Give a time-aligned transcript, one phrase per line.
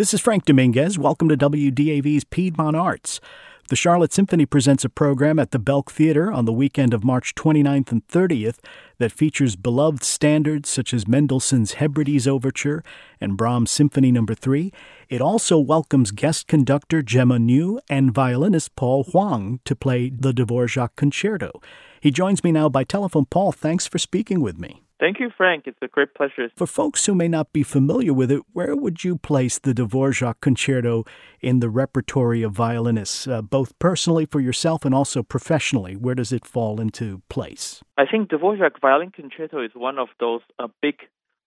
[0.00, 0.98] This is Frank Dominguez.
[0.98, 3.20] Welcome to WDAV's Piedmont Arts.
[3.68, 7.34] The Charlotte Symphony presents a program at the Belk Theater on the weekend of March
[7.34, 8.60] 29th and 30th
[8.96, 12.82] that features beloved standards such as Mendelssohn's Hebrides Overture
[13.20, 14.24] and Brahms' Symphony No.
[14.24, 14.72] 3.
[15.10, 20.96] It also welcomes guest conductor Gemma New and violinist Paul Huang to play the Dvorak
[20.96, 21.60] Concerto.
[22.00, 23.26] He joins me now by telephone.
[23.26, 24.80] Paul, thanks for speaking with me.
[25.00, 25.64] Thank you, Frank.
[25.66, 26.50] It's a great pleasure.
[26.54, 30.42] For folks who may not be familiar with it, where would you place the Dvorak
[30.42, 31.06] Concerto
[31.40, 35.96] in the repertory of violinists, uh, both personally for yourself and also professionally?
[35.96, 37.82] Where does it fall into place?
[37.96, 40.96] I think Dvorak Violin Concerto is one of those uh, big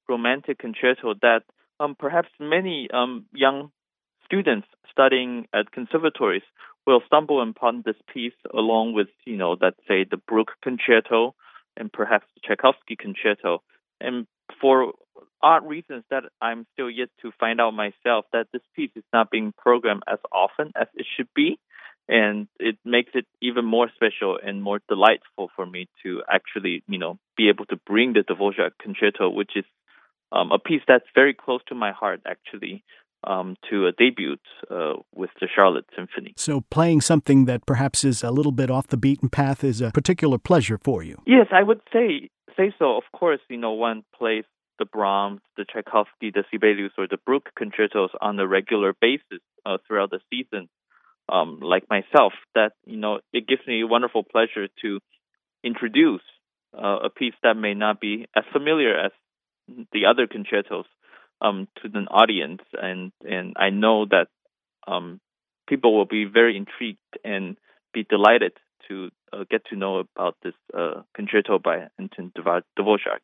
[0.09, 1.44] romantic concerto that
[1.80, 3.72] um, perhaps many um, young
[4.25, 6.41] students studying at conservatories
[6.88, 11.35] will stumble upon this piece along with, you know, let's say the Bruch Concerto
[11.77, 13.61] and perhaps the Tchaikovsky concerto.
[13.99, 14.27] And
[14.59, 14.93] for
[15.41, 19.29] odd reasons that I'm still yet to find out myself, that this piece is not
[19.29, 21.59] being programmed as often as it should be.
[22.09, 26.97] And it makes it even more special and more delightful for me to actually, you
[26.97, 29.63] know, be able to bring the Dvorak concerto, which is
[30.33, 32.83] um, a piece that's very close to my heart, actually
[33.25, 34.38] um, to a debut
[34.69, 36.33] uh, with the Charlotte Symphony.
[36.38, 39.91] So, playing something that perhaps is a little bit off the beaten path is a
[39.91, 41.21] particular pleasure for you.
[41.25, 42.97] Yes, I would say say so.
[42.97, 44.45] Of course, you know, one plays
[44.80, 49.77] the Brahms, the Tchaikovsky, the Sibelius, or the Bruch concertos on a regular basis uh,
[49.87, 50.69] throughout the season.
[51.30, 54.99] Um, like myself, that you know, it gives me wonderful pleasure to
[55.63, 56.21] introduce
[56.77, 59.11] uh, a piece that may not be as familiar as
[59.93, 60.85] the other concertos
[61.44, 64.27] um, to the audience, and and I know that
[64.88, 65.19] um,
[65.67, 67.58] people will be very intrigued and
[67.94, 68.53] be delighted
[68.88, 73.21] to uh, get to know about this uh, concerto by Anton Dvorak.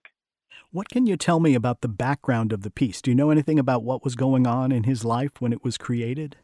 [0.71, 3.01] What can you tell me about the background of the piece?
[3.01, 5.77] Do you know anything about what was going on in his life when it was
[5.77, 6.37] created?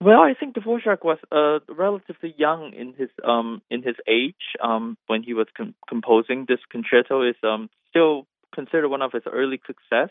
[0.00, 4.96] Well, I think Dvorak was uh, relatively young in his um, in his age um,
[5.06, 7.28] when he was com- composing this concerto.
[7.28, 10.10] is um, still considered one of his early success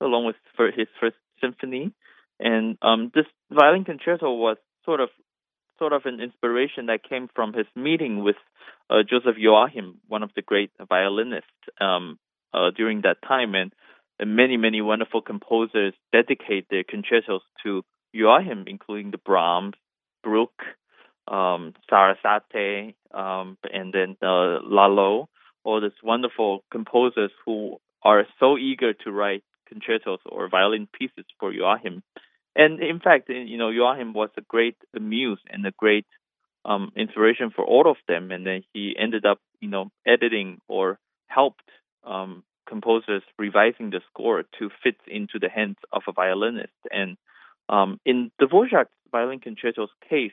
[0.00, 1.92] along with for his first symphony.
[2.40, 5.08] And um, this violin concerto was sort of
[5.78, 8.36] sort of an inspiration that came from his meeting with
[8.90, 11.50] uh, Joseph Joachim, one of the great violinists
[11.80, 12.18] um,
[12.52, 13.72] uh, during that time, and,
[14.20, 17.82] and, many many wonderful composers dedicate their concertos to
[18.12, 19.74] Joachim, including the Brahms,
[20.22, 20.60] Bruch,
[21.26, 25.28] um, Sarasate, um, and then uh, Lalo,
[25.64, 31.52] all these wonderful composers who are so eager to write concertos or violin pieces for
[31.52, 32.02] Joachim.
[32.56, 36.06] And in fact, you know, Joachim was a great muse and a great
[36.64, 38.30] um, inspiration for all of them.
[38.30, 41.68] And then he ended up, you know, editing or helped
[42.04, 46.72] um, composers revising the score to fit into the hands of a violinist.
[46.90, 47.16] And
[47.68, 50.32] um, in Dvorak's violin concerto's case,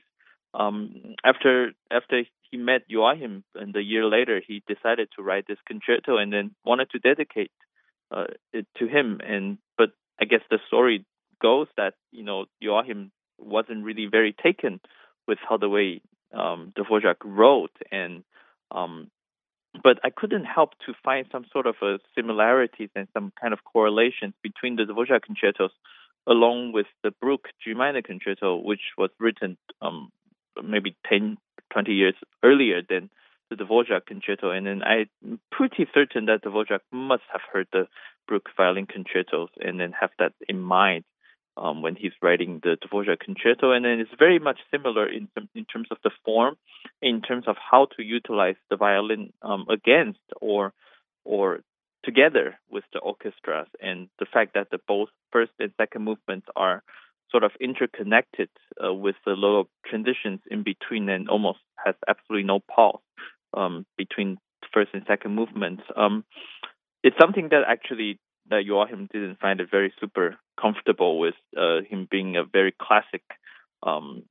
[0.54, 5.58] um, after after he met Joachim, and a year later, he decided to write this
[5.66, 7.52] concerto and then wanted to dedicate
[8.12, 8.26] uh,
[8.78, 9.20] to him.
[9.26, 11.06] And but I guess the story
[11.42, 14.80] goes that you know Joachim wasn't really very taken
[15.28, 16.02] with how the way
[16.34, 18.24] um, Dvorak wrote, and
[18.72, 19.10] um,
[19.84, 23.60] but I couldn't help to find some sort of a similarities and some kind of
[23.64, 25.72] correlations between the Dvorak concertos
[26.28, 30.10] along with the Bruch G minor concerto, which was written um,
[30.64, 31.38] maybe 10,
[31.74, 33.10] 20 years earlier than
[33.52, 37.88] the Dvorak concerto, and then I'm pretty certain that Dvorak must have heard the
[38.28, 41.04] Bruch violin concertos and then have that in mind
[41.58, 43.72] um, when he's writing the Dvorak concerto.
[43.72, 46.56] And then it's very much similar in in terms of the form,
[47.02, 50.74] in terms of how to utilize the violin um, against or
[51.26, 51.60] or
[52.04, 56.82] together with the orchestras, and the fact that the both first and second movements are
[57.30, 58.50] sort of interconnected
[58.84, 63.00] uh, with the little transitions in between and almost has absolutely no pause
[63.54, 64.38] um, between
[64.74, 65.84] first and second movements.
[65.96, 66.24] Um,
[67.04, 68.20] it's something that actually
[68.50, 73.22] that Joachim didn't find it very super comfortable with uh, him being a very classic
[73.84, 74.24] um,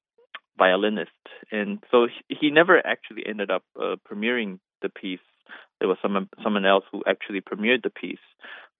[0.58, 1.10] violinist,
[1.50, 5.20] and so he, he never actually ended up uh, premiering the piece.
[5.78, 8.18] There was someone someone else who actually premiered the piece.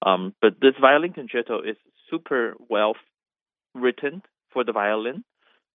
[0.05, 1.77] Um, but this violin concerto is
[2.11, 2.95] super well
[3.75, 4.23] written
[4.53, 5.25] for the violin,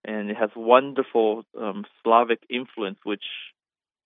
[0.03, 3.23] and it has wonderful um, Slavic influence, which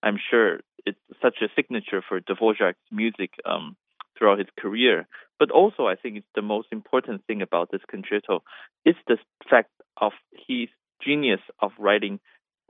[0.04, 3.76] I'm sure it's such a signature for Dvorak's music um,
[4.18, 5.08] throughout his career.
[5.40, 8.44] But also, I think it's the most important thing about this concerto
[8.86, 9.18] is the
[9.50, 10.12] fact of
[10.48, 10.68] his
[11.04, 12.20] genius of writing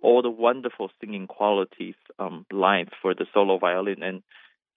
[0.02, 4.22] all the wonderful singing qualities um, lines for the solo violin, and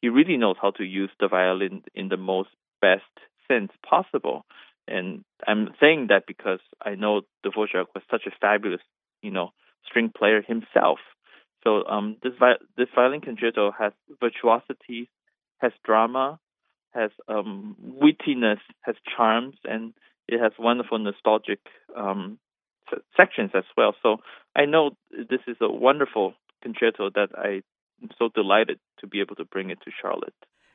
[0.00, 2.50] he really knows how to use the violin in the most
[2.80, 3.02] best
[3.48, 4.44] sense possible.
[4.88, 8.80] and I'm saying that because I know Dvorak was such a fabulous,
[9.22, 9.50] you know,
[9.86, 10.98] string player himself.
[11.64, 15.10] So um, this vi- this violin concerto has virtuosity,
[15.58, 16.38] has drama,
[16.92, 19.94] has um, wittiness, has charms, and
[20.28, 21.60] it has wonderful nostalgic
[21.96, 22.38] um,
[23.16, 23.94] sections as well.
[24.02, 24.18] So
[24.56, 27.62] I know this is a wonderful concerto that I
[28.02, 30.34] am so delighted to be able to bring it to Charlotte.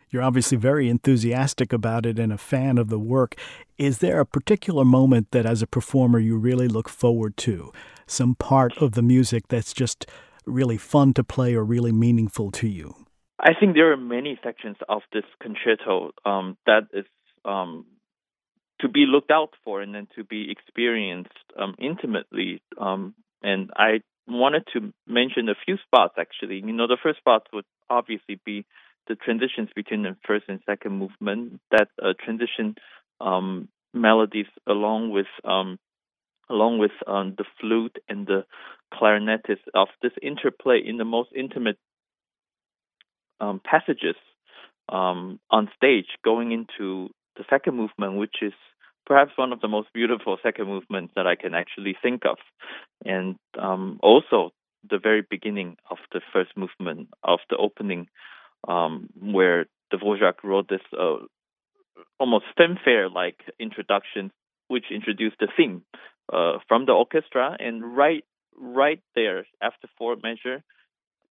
[0.10, 3.36] You're obviously very enthusiastic about it and a fan of the work.
[3.78, 7.74] Is there a particular moment that, as a performer, you really look forward to?
[8.06, 10.10] Some part of the music that's just
[10.48, 12.96] really fun to play or really meaningful to you?
[13.40, 17.06] I think there are many sections of this concerto um, that is
[17.46, 17.86] um,
[18.82, 21.30] to be looked out for and then to be experienced
[21.60, 22.62] um, intimately.
[22.80, 23.14] Um,
[23.44, 26.58] and I wanted to mention a few spots actually.
[26.58, 28.66] You know, the first spot would obviously be
[29.08, 31.62] the transitions between the first and second movement.
[31.72, 32.76] That uh, transition
[33.22, 35.80] um, melodies along with um,
[36.50, 38.46] along with um, the flute and the
[38.94, 41.78] clarinetist of this interplay in the most intimate
[43.40, 44.16] um, passages
[44.90, 48.54] um, on stage, going into the second movement, which is
[49.06, 52.38] perhaps one of the most beautiful second movements that I can actually think of,
[53.06, 54.52] and um, also
[54.90, 58.08] the very beginning of the first movement of the opening,
[58.68, 61.18] um, where Dvorak wrote this uh,
[62.20, 64.32] almost fanfare-like introduction,
[64.68, 65.84] which introduced the theme
[66.32, 68.24] uh, from the orchestra, and right
[68.58, 70.64] right there after four measure,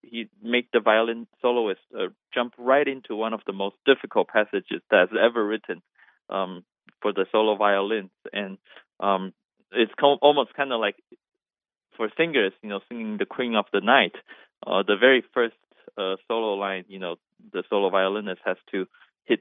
[0.02, 4.80] he make the violin soloist uh, jump right into one of the most difficult passages
[4.90, 5.82] that's ever written
[6.30, 6.64] um,
[7.02, 8.58] for the solo violins, and
[9.00, 9.32] um,
[9.72, 10.96] it's co- almost kind of like
[11.96, 14.14] for singers, you know, singing the Queen of the Night.
[14.66, 15.54] Uh, the very first
[15.98, 17.16] uh, solo line, you know,
[17.52, 18.86] the solo violinist has to
[19.24, 19.40] hit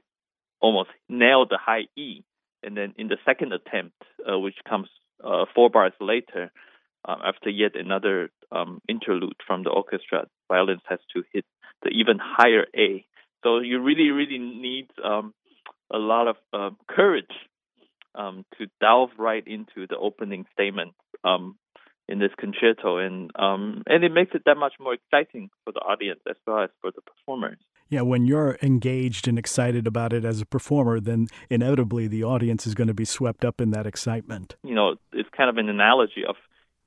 [0.60, 2.22] almost nail the high E,
[2.62, 3.96] and then in the second attempt,
[4.30, 4.88] uh, which comes
[5.24, 6.50] uh, four bars later,
[7.06, 11.44] um, after yet another um, interlude from the orchestra, violence has to hit
[11.82, 13.06] the even higher A.
[13.42, 15.32] So you really, really need um,
[15.92, 17.30] a lot of uh, courage
[18.14, 21.56] um, to delve right into the opening statement um,
[22.08, 25.80] in this concerto, and um, and it makes it that much more exciting for the
[25.80, 27.58] audience as well as for the performers.
[27.88, 32.66] Yeah, when you're engaged and excited about it as a performer, then inevitably the audience
[32.66, 34.56] is going to be swept up in that excitement.
[34.64, 36.34] You know, it's kind of an analogy of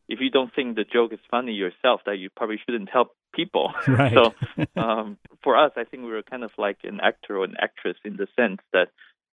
[0.10, 3.72] if you don't think the joke is funny yourself, that you probably shouldn't help people.
[3.88, 4.14] Right.
[4.14, 4.34] so
[4.82, 7.96] um, for us, I think we were kind of like an actor or an actress
[8.04, 8.90] in the sense that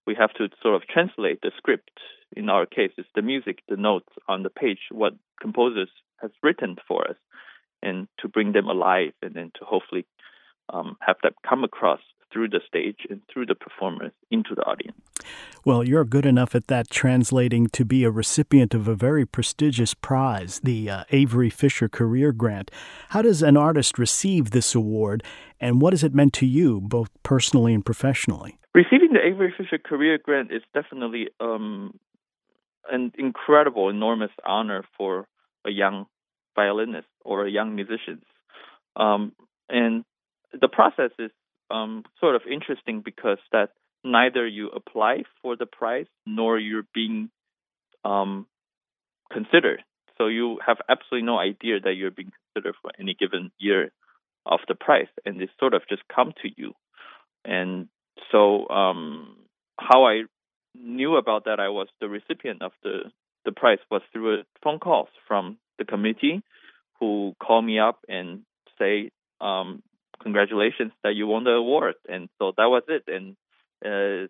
[0.07, 1.99] we have to sort of translate the script.
[2.37, 5.89] In our case, it's the music, the notes on the page, what composers
[6.21, 7.17] has written for us,
[7.83, 10.05] and to bring them alive, and then to hopefully
[10.73, 12.01] um, have that come across
[12.37, 15.01] through the stage and through the performers into the audience.
[15.65, 19.95] Well, you're good enough at that, translating to be a recipient of a very prestigious
[19.95, 22.71] prize, the uh, Avery Fisher Career Grant.
[23.09, 25.23] How does an artist receive this award,
[25.59, 28.59] and what has it meant to you, both personally and professionally?
[28.75, 31.99] Receiving the Avery Fisher Career Grant is definitely um,
[32.91, 35.27] an incredible, enormous honor for
[35.67, 36.05] a young
[36.55, 38.21] violinist or a young musician.
[38.95, 39.33] Um,
[39.71, 40.05] and
[40.53, 41.31] the process is
[41.71, 43.71] um, sort of interesting because that
[44.05, 47.31] neither you apply for the prize nor you're being
[48.05, 48.47] um,
[49.33, 49.83] considered.
[50.19, 53.91] So you have absolutely no idea that you're being considered for any given year
[54.47, 56.73] of the prize, and it sort of just come to you.
[57.45, 57.89] And
[58.33, 59.37] so, um,
[59.79, 60.23] how I
[60.75, 63.11] knew about that, I was the recipient of the
[63.45, 66.43] the prize was through phone calls from the committee,
[66.99, 68.41] who call me up and
[68.79, 69.83] say, um,
[70.23, 71.95] congratulations that you won the award.
[72.09, 73.05] And so that was it.
[73.07, 73.37] And
[73.85, 74.29] uh,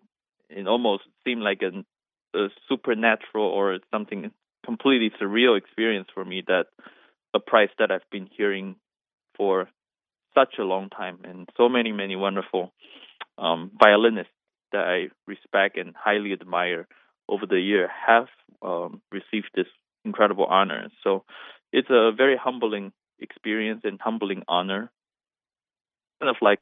[0.49, 4.31] it almost seemed like a, a supernatural or something
[4.65, 6.65] completely surreal experience for me that
[7.33, 8.75] a prize that I've been hearing
[9.35, 9.69] for
[10.35, 12.73] such a long time and so many, many wonderful
[13.37, 14.33] um, violinists
[14.71, 16.87] that I respect and highly admire
[17.29, 18.27] over the year have
[18.61, 19.67] um, received this
[20.05, 20.89] incredible honor.
[21.03, 21.23] So
[21.71, 24.91] it's a very humbling experience and humbling honor
[26.19, 26.59] kind of like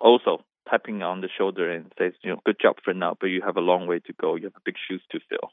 [0.00, 3.40] also tapping on the shoulder and says, you know, good job for now, but you
[3.44, 4.34] have a long way to go.
[4.34, 5.50] You have big shoes to fill.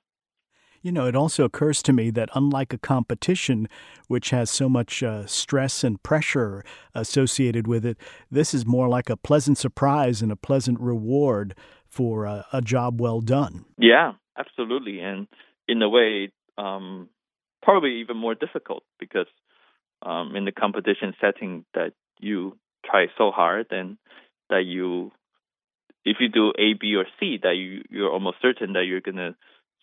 [0.81, 3.69] You know, it also occurs to me that unlike a competition,
[4.09, 7.97] which has so much uh, stress and pressure associated with it,
[8.29, 11.55] this is more like a pleasant surprise and a pleasant reward
[11.87, 13.63] for a, a job well done.
[13.77, 14.99] Yeah, absolutely.
[14.99, 15.27] And
[15.69, 17.07] in a way, um,
[17.61, 19.27] probably even more difficult because
[20.01, 23.97] um, in the competition setting that you try so hard and
[24.49, 25.11] that you
[26.05, 29.35] if you do A, B, or C, that you you're almost certain that you're gonna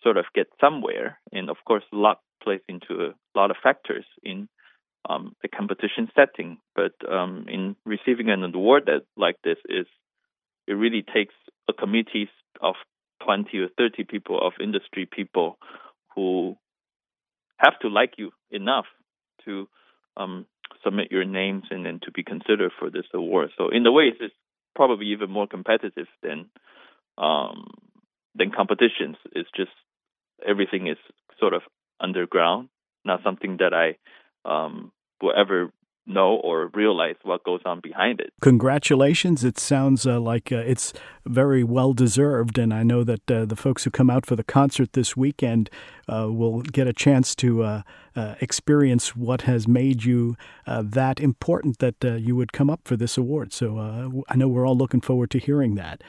[0.03, 1.19] sort of get somewhere.
[1.31, 4.47] And of course, luck plays into a lot of factors in
[5.09, 6.57] um, a competition setting.
[6.75, 9.87] But um, in receiving an award that like this is,
[10.67, 11.33] it really takes
[11.67, 12.29] a committee
[12.61, 12.75] of
[13.25, 15.57] 20 or 30 people of industry people
[16.15, 16.55] who
[17.57, 18.85] have to like you enough
[19.45, 19.67] to
[20.17, 20.45] um,
[20.83, 23.49] submit your names and then to be considered for this award.
[23.57, 24.33] So in a way, it's
[24.75, 26.49] probably even more competitive than
[27.17, 27.67] um,
[28.35, 29.17] than competitions.
[29.33, 29.71] It's just
[30.47, 30.97] everything is
[31.39, 31.61] sort of
[31.99, 32.69] underground,
[33.03, 33.97] not something that I
[34.49, 35.71] um, will ever
[36.13, 38.31] know or realize what goes on behind it.
[38.41, 39.43] Congratulations.
[39.43, 40.93] It sounds uh, like uh, it's
[41.25, 42.57] very well deserved.
[42.57, 45.69] And I know that uh, the folks who come out for the concert this weekend
[46.07, 47.81] uh, will get a chance to uh,
[48.15, 50.35] uh, experience what has made you
[50.67, 53.53] that important that you would come up for this award.
[53.53, 56.01] So I know we're all looking forward to hearing that.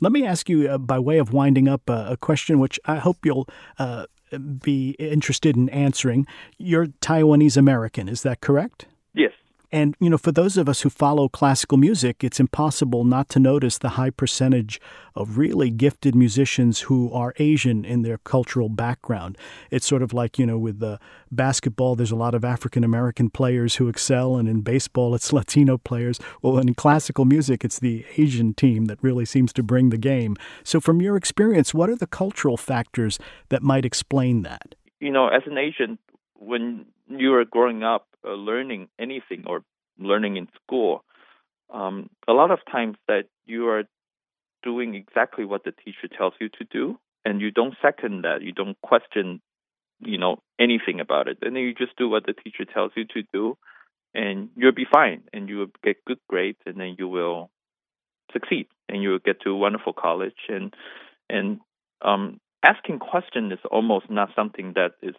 [0.00, 3.48] Let me ask you, by way of winding up, a question which I hope you'll
[4.62, 6.26] be interested in answering.
[6.58, 8.86] You're Taiwanese American, is that correct?
[9.14, 9.32] Yes.
[9.72, 13.40] And, you know, for those of us who follow classical music, it's impossible not to
[13.40, 14.78] notice the high percentage
[15.14, 19.38] of really gifted musicians who are Asian in their cultural background.
[19.70, 21.00] It's sort of like, you know, with the
[21.30, 25.78] basketball, there's a lot of African American players who excel, and in baseball, it's Latino
[25.78, 26.20] players.
[26.42, 30.36] Well, in classical music, it's the Asian team that really seems to bring the game.
[30.64, 34.74] So, from your experience, what are the cultural factors that might explain that?
[35.00, 35.98] You know, as an Asian,
[36.38, 39.62] when you are growing up uh, learning anything or
[39.98, 41.04] learning in school,
[41.72, 43.84] um, a lot of times that you are
[44.62, 48.52] doing exactly what the teacher tells you to do, and you don't second that, you
[48.52, 49.40] don't question,
[50.00, 53.04] you know, anything about it, and then you just do what the teacher tells you
[53.04, 53.56] to do,
[54.14, 57.50] and you'll be fine, and you will get good grades, and then you will
[58.32, 60.74] succeed, and you will get to a wonderful college, and
[61.28, 61.60] and
[62.02, 65.14] um, asking questions is almost not something that is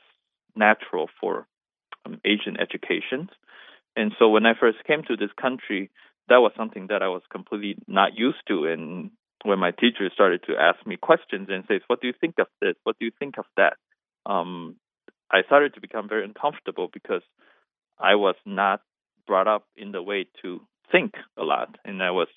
[0.55, 1.47] natural for
[2.05, 3.29] um, Asian education.
[3.95, 5.89] And so when I first came to this country,
[6.29, 8.65] that was something that I was completely not used to.
[8.65, 9.11] And
[9.43, 12.47] when my teacher started to ask me questions and says, "What do you think of
[12.61, 12.75] this?
[12.83, 13.77] What do you think of that?"
[14.25, 14.77] Um,
[15.31, 17.23] I started to become very uncomfortable because
[17.99, 18.81] I was not
[19.27, 22.27] brought up in the way to think a lot, and I was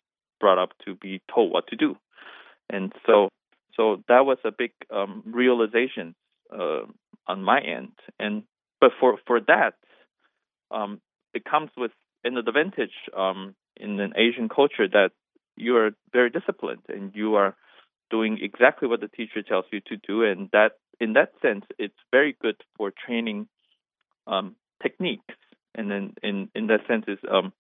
[0.40, 1.96] brought up to be told what to do.
[2.68, 3.28] And so,
[3.76, 6.14] so that was a big um, realization
[6.52, 6.82] uh,
[7.26, 7.92] on my end.
[8.18, 8.42] And
[8.80, 9.74] but for for that,
[10.70, 11.00] um,
[11.34, 11.92] it comes with
[12.24, 15.10] an advantage um, in an Asian culture that
[15.56, 17.54] you are very disciplined and you are
[18.10, 21.94] doing exactly what the teacher tells you to do, and that in that sense, it's
[22.10, 23.48] very good for training
[24.26, 25.34] um, techniques.
[25.74, 27.52] And then in in that sense, is um,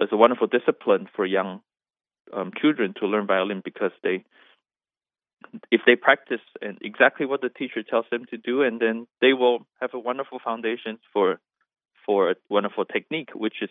[0.00, 1.60] it's a wonderful discipline for young
[2.32, 4.24] um, children to learn violin because they
[5.70, 9.32] if they practice and exactly what the teacher tells them to do, and then they
[9.32, 11.40] will have a wonderful foundation for
[12.04, 13.70] for a wonderful technique, which is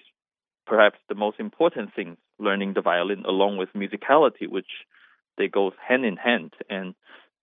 [0.67, 4.67] perhaps the most important thing learning the violin along with musicality, which
[5.37, 6.53] they go hand in hand.
[6.69, 6.95] And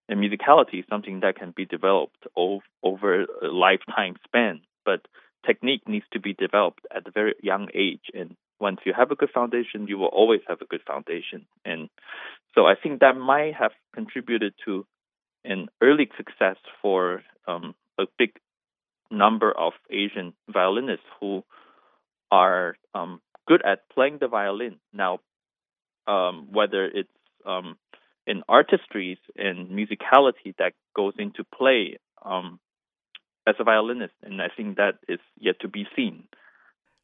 [0.08, 5.06] and musicality is something that can be developed ov- over a lifetime span, but
[5.46, 8.10] technique needs to be developed at a very young age.
[8.14, 11.44] And once you have a good foundation, you will always have a good foundation.
[11.64, 11.90] And
[12.54, 14.86] so I think that might have contributed to
[15.44, 18.30] an early success for um, a big
[19.10, 21.42] number of Asian violinists who
[22.30, 24.76] are um, good at playing the violin.
[24.92, 25.18] Now,
[26.06, 27.08] um, whether it's
[27.44, 27.76] um,
[28.28, 32.60] in artistry and musicality that goes into play um,
[33.44, 36.24] as a violinist, and I think that is yet to be seen.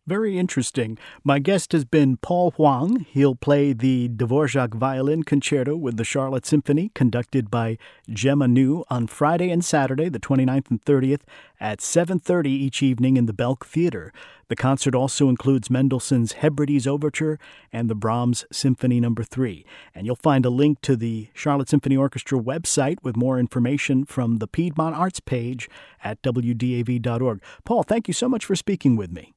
[0.08, 0.96] Very interesting.
[1.22, 3.00] My guest has been Paul Huang.
[3.10, 7.76] He'll play the Dvorak Violin Concerto with the Charlotte Symphony, conducted by
[8.08, 11.20] Gemma New on Friday and Saturday, the 29th and 30th,
[11.60, 14.10] at 7.30 each evening in the Belk Theater.
[14.48, 17.38] The concert also includes Mendelssohn's Hebrides Overture
[17.70, 19.14] and the Brahms Symphony No.
[19.14, 19.66] 3.
[19.94, 24.38] And you'll find a link to the Charlotte Symphony Orchestra website with more information from
[24.38, 25.68] the Piedmont Arts page
[26.02, 27.42] at wdav.org.
[27.66, 29.34] Paul, thank you so much for speaking with me.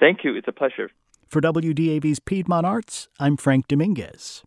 [0.00, 0.34] Thank you.
[0.34, 0.90] It's a pleasure.
[1.28, 4.42] For WDAV's Piedmont Arts, I'm Frank Dominguez.